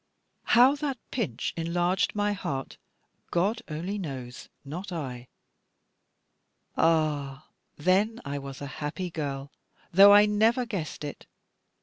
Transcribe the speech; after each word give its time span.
How 0.57 0.73
that 0.77 0.97
pinch 1.11 1.53
enlarged 1.55 2.15
my 2.15 2.33
heart, 2.33 2.77
God 3.29 3.61
only 3.67 3.99
knows, 3.99 4.49
not 4.65 4.91
I. 4.91 5.27
Ah, 6.75 7.49
then 7.77 8.19
I 8.25 8.39
was 8.39 8.61
a 8.63 8.77
happy 8.81 9.11
girl, 9.11 9.51
though 9.93 10.11
I 10.11 10.25
never 10.25 10.65
guessed 10.65 11.03
it. 11.03 11.27